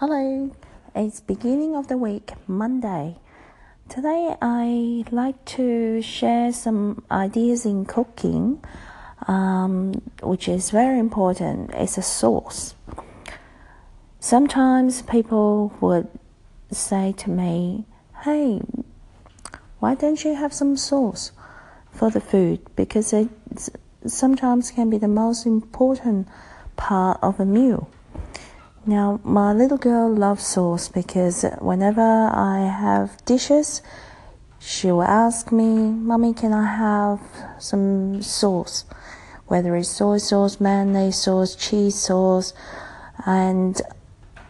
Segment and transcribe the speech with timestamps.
[0.00, 0.52] Hello,
[0.94, 3.16] it's beginning of the week, Monday.
[3.88, 8.62] Today I like to share some ideas in cooking,
[9.26, 11.72] um, which is very important.
[11.74, 12.76] It's a sauce.
[14.20, 16.06] Sometimes people would
[16.70, 17.84] say to me,
[18.22, 18.62] "Hey,
[19.80, 21.32] why don't you have some sauce
[21.90, 22.60] for the food?
[22.76, 23.30] Because it
[24.06, 26.28] sometimes can be the most important
[26.76, 27.88] part of a meal."
[28.88, 33.82] Now, my little girl loves sauce because whenever I have dishes,
[34.60, 37.20] she will ask me, Mommy, can I have
[37.58, 38.86] some sauce?
[39.46, 42.54] Whether it's soy sauce, mayonnaise sauce, cheese sauce,
[43.26, 43.78] and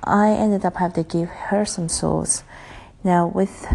[0.05, 2.45] I ended up having to give her some sauce.
[3.03, 3.67] Now, with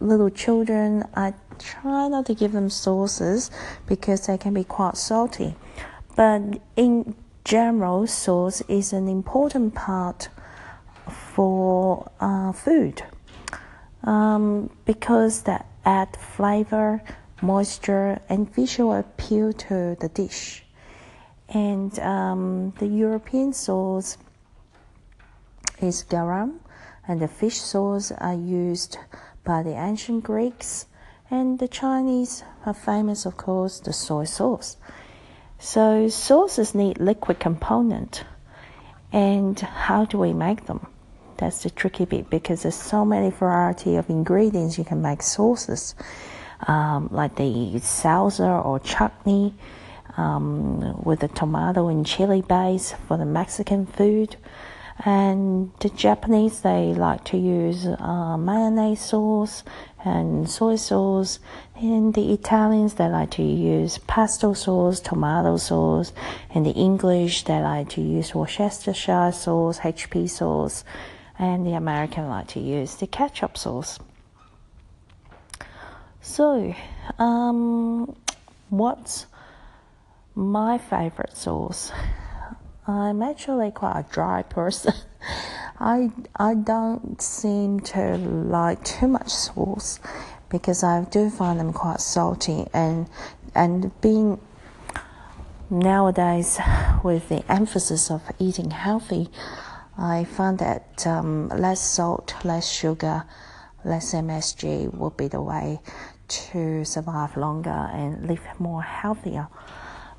[0.00, 3.50] little children, I try not to give them sauces
[3.86, 5.54] because they can be quite salty.
[6.16, 7.14] But in
[7.50, 10.28] general, sauce is an important part
[11.34, 13.02] for uh, food
[14.04, 17.02] um, because that add flavor,
[17.42, 20.62] moisture, and visual appeal to the dish.
[21.48, 24.16] And um, the European sauce
[25.80, 26.60] is garum,
[27.08, 28.96] and the fish sauce are used
[29.42, 30.86] by the ancient Greeks,
[31.28, 34.76] and the Chinese are famous, of course, the soy sauce.
[35.60, 38.24] So sauces need liquid component.
[39.12, 40.86] And how do we make them?
[41.36, 45.94] That's the tricky bit because there's so many variety of ingredients you can make sauces,
[46.66, 49.52] um, like the salsa or chutney
[50.16, 54.36] um, with the tomato and chili base for the Mexican food.
[55.04, 59.62] And the Japanese, they like to use uh, mayonnaise sauce
[60.04, 61.38] and soy sauce.
[61.76, 66.12] And the Italians, they like to use pesto sauce, tomato sauce.
[66.54, 70.84] And the English, they like to use Worcestershire sauce, HP sauce.
[71.38, 73.98] And the American like to use the ketchup sauce.
[76.20, 76.74] So,
[77.18, 78.14] um,
[78.68, 79.26] what's
[80.34, 81.92] my favorite sauce?
[82.86, 84.94] I'm actually quite a dry person.
[85.80, 89.98] I I don't seem to like too much sauce
[90.50, 93.08] because I do find them quite salty and
[93.54, 94.38] and being
[95.70, 96.58] nowadays
[97.02, 99.30] with the emphasis of eating healthy,
[99.96, 103.24] I find that um, less salt, less sugar,
[103.84, 105.80] less MSG would be the way
[106.28, 109.48] to survive longer and live more healthier.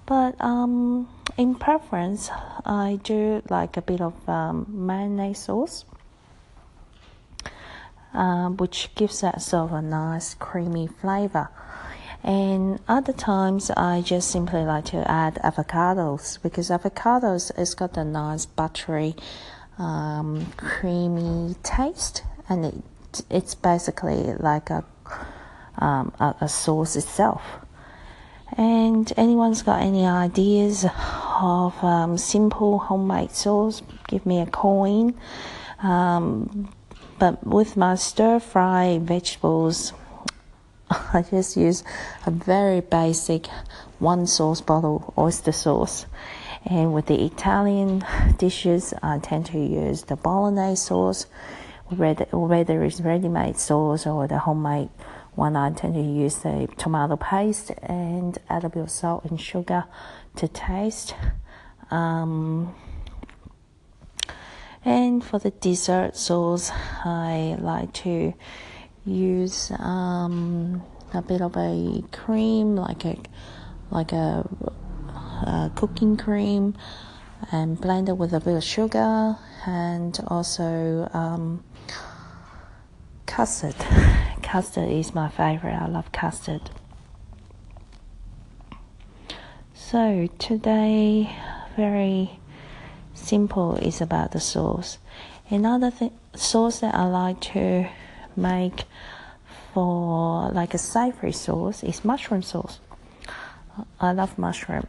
[0.05, 1.07] But um,
[1.41, 2.29] in preference,
[2.65, 5.85] I do like a bit of um, mayonnaise sauce,
[8.13, 11.49] um, which gives that sort of a nice creamy flavor.
[12.23, 18.03] And other times, I just simply like to add avocados because avocados has got a
[18.03, 19.15] nice buttery,
[19.79, 22.75] um, creamy taste, and it,
[23.31, 24.85] it's basically like a,
[25.79, 27.41] um, a, a sauce itself.
[28.55, 30.85] And anyone's got any ideas
[31.41, 33.81] of um, simple homemade sauce?
[34.07, 35.15] Give me a coin.
[35.81, 36.71] Um,
[37.19, 39.93] but with my stir fry vegetables,
[40.89, 41.83] I just use
[42.25, 43.47] a very basic
[43.99, 46.05] one sauce bottle oyster sauce.
[46.65, 48.05] And with the Italian
[48.37, 51.25] dishes, I tend to use the bolognese sauce,
[51.89, 54.89] whether, it's ready made sauce or the homemade
[55.35, 59.39] one, I tend to use the tomato paste and add a bit of salt and
[59.39, 59.85] sugar
[60.35, 61.15] to taste.
[61.89, 62.73] Um,
[64.83, 66.71] and for the dessert sauce,
[67.05, 68.33] I like to
[69.05, 70.83] use um,
[71.13, 73.17] a bit of a cream, like a
[73.91, 74.47] like a,
[75.43, 76.75] a, cooking cream,
[77.51, 79.37] and blend it with a bit of sugar
[79.67, 81.63] and also um,
[83.25, 83.75] custard
[84.41, 85.75] custard is my favorite.
[85.75, 86.71] I love custard.
[89.91, 91.35] So today,
[91.75, 92.39] very
[93.13, 94.99] simple is about the sauce.
[95.49, 97.89] Another thing, sauce that I like to
[98.37, 98.85] make
[99.73, 102.79] for like a savory sauce is mushroom sauce.
[103.99, 104.87] I love mushroom.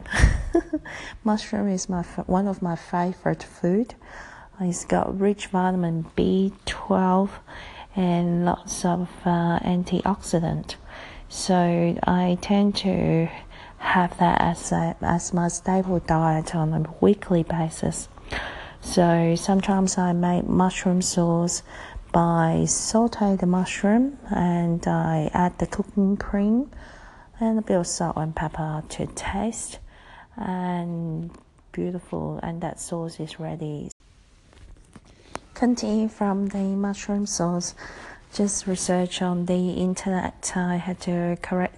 [1.25, 3.95] mushroom is my one of my favorite food.
[4.61, 7.29] It's got rich vitamin B12
[7.93, 10.75] and lots of uh, antioxidant.
[11.27, 13.27] So I tend to
[13.83, 18.07] have that as a, as my staple diet on a weekly basis.
[18.81, 21.61] So sometimes I make mushroom sauce
[22.11, 26.71] by saute the mushroom and I add the cooking cream
[27.39, 29.79] and a bit of salt and pepper to taste
[30.37, 31.29] and
[31.71, 33.89] beautiful and that sauce is ready
[35.55, 37.75] 20 from the mushroom sauce.
[38.33, 40.51] Just research on the internet.
[40.55, 41.77] I had to correct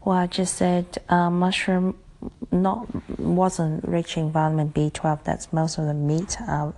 [0.00, 0.98] what I just said.
[1.08, 1.96] Uh, mushroom
[2.50, 2.88] not
[3.18, 5.24] wasn't rich in vitamin B12.
[5.24, 6.74] That's most of the meat are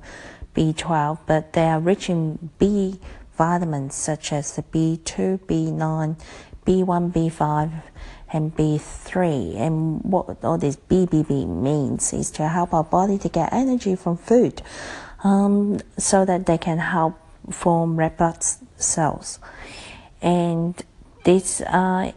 [0.54, 3.00] B12, but they are rich in B
[3.36, 6.16] vitamins such as the B2, B9,
[6.66, 7.82] B1, B5,
[8.32, 9.56] and B3.
[9.56, 14.16] And what all this BBB means is to help our body to get energy from
[14.16, 14.62] food
[15.24, 17.18] um, so that they can help
[17.50, 18.44] form red blood
[18.76, 19.38] cells.
[20.20, 20.80] And
[21.24, 22.12] these are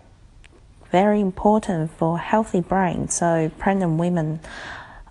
[1.02, 3.10] very important for healthy brain.
[3.10, 4.40] So pregnant women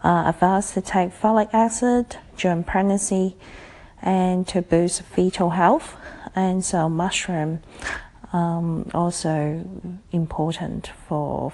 [0.03, 3.37] are advised to take folic acid during pregnancy
[4.01, 5.95] and to boost fetal health.
[6.35, 7.61] And so mushroom
[8.33, 9.63] um, also
[10.11, 11.53] important for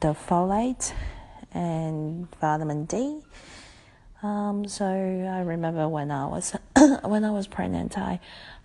[0.00, 0.92] the folate
[1.52, 3.20] and vitamin D.
[4.20, 6.56] Um, so I remember when I was
[7.04, 8.18] when I was pregnant, I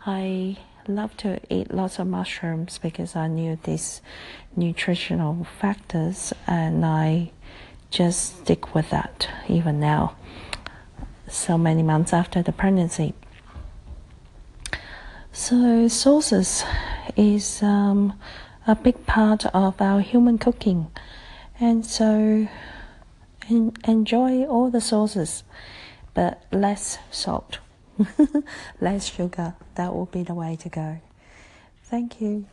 [0.03, 0.57] I
[0.89, 4.01] love to eat lots of mushrooms because I knew these
[4.55, 7.31] nutritional factors, and I
[7.91, 10.15] just stick with that even now.
[11.27, 13.13] So many months after the pregnancy.
[15.31, 16.63] So sauces
[17.15, 18.13] is um,
[18.67, 20.91] a big part of our human cooking,
[21.59, 22.47] and so
[23.49, 25.43] en- enjoy all the sauces,
[26.13, 27.59] but less salt,
[28.81, 29.55] less sugar.
[29.75, 30.99] That will be the way to go.
[31.83, 32.45] Thank you.